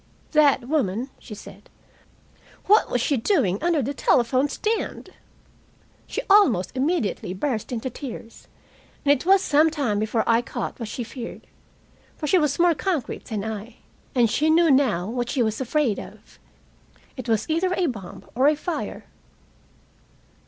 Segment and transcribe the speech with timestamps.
[0.31, 1.69] "That woman," she said,
[2.65, 5.11] "what was she doing under the telephone stand?"
[6.07, 8.47] She almost immediately burst into tears,
[9.05, 11.45] and it was some time before I caught what she feared.
[12.17, 13.75] For she was more concrete than I.
[14.15, 16.39] And she knew now what she was afraid of.
[17.15, 19.05] It was either a bomb or fire.